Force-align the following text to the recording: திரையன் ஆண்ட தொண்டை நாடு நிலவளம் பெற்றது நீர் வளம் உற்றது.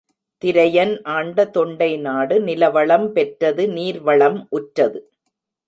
திரையன் 0.41 0.93
ஆண்ட 1.03 1.45
தொண்டை 1.45 1.97
நாடு 1.97 2.39
நிலவளம் 2.41 3.07
பெற்றது 3.07 3.69
நீர் 3.69 4.01
வளம் 4.01 4.47
உற்றது. 4.49 4.99